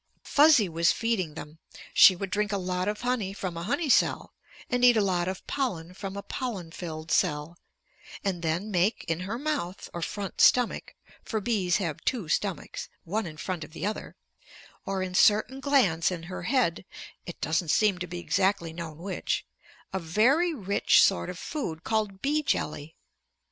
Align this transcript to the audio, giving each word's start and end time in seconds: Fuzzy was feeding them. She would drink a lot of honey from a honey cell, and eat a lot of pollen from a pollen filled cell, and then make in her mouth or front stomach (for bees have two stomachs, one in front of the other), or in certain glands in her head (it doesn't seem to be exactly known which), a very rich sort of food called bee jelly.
Fuzzy 0.23 0.67
was 0.67 0.91
feeding 0.91 1.35
them. 1.35 1.59
She 1.93 2.15
would 2.15 2.31
drink 2.31 2.51
a 2.51 2.57
lot 2.57 2.87
of 2.87 3.01
honey 3.01 3.33
from 3.33 3.55
a 3.55 3.61
honey 3.61 3.87
cell, 3.87 4.33
and 4.67 4.83
eat 4.83 4.97
a 4.97 4.99
lot 4.99 5.27
of 5.27 5.45
pollen 5.45 5.93
from 5.93 6.17
a 6.17 6.23
pollen 6.23 6.71
filled 6.71 7.11
cell, 7.11 7.55
and 8.23 8.41
then 8.41 8.71
make 8.71 9.05
in 9.07 9.19
her 9.19 9.37
mouth 9.37 9.91
or 9.93 10.01
front 10.01 10.41
stomach 10.41 10.95
(for 11.23 11.39
bees 11.39 11.77
have 11.77 12.01
two 12.03 12.27
stomachs, 12.27 12.89
one 13.03 13.27
in 13.27 13.37
front 13.37 13.63
of 13.63 13.73
the 13.73 13.85
other), 13.85 14.15
or 14.87 15.03
in 15.03 15.13
certain 15.13 15.59
glands 15.59 16.09
in 16.09 16.23
her 16.23 16.41
head 16.49 16.83
(it 17.27 17.39
doesn't 17.39 17.69
seem 17.69 17.99
to 17.99 18.07
be 18.07 18.17
exactly 18.17 18.73
known 18.73 18.97
which), 18.97 19.45
a 19.93 19.99
very 19.99 20.51
rich 20.51 21.03
sort 21.03 21.29
of 21.29 21.37
food 21.37 21.83
called 21.83 22.23
bee 22.23 22.41
jelly. 22.41 22.95